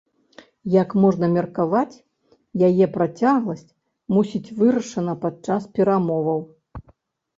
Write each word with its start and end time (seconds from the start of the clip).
Як 0.75 0.89
можна 1.03 1.27
меркаваць, 1.33 2.01
яе 2.67 2.85
працягласць 2.97 3.69
мусіць 4.17 4.53
вырашана 4.63 5.13
падчас 5.27 5.61
перамоваў. 5.79 6.39